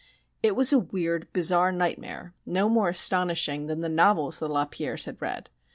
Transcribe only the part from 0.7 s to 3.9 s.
a weird, bizarre nightmare, no more astonishing than the